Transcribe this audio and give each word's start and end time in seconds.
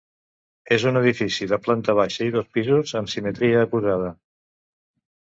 És 0.75 0.85
un 0.91 0.95
edifici 1.01 1.45
de 1.51 1.59
planta 1.65 1.93
baixa 1.99 2.25
i 2.29 2.31
dos 2.35 2.47
pisos 2.57 2.93
amb 3.01 3.11
simetria 3.15 3.61
acusada. 3.65 4.09